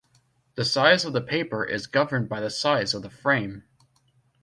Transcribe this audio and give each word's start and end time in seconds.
The 0.55 0.65
size 0.65 1.05
of 1.05 1.13
the 1.13 1.21
paper 1.21 1.63
is 1.63 1.85
governed 1.85 2.27
by 2.27 2.39
the 2.41 2.49
size 2.49 2.95
of 2.95 3.03
the 3.03 3.09
frame. 3.11 3.65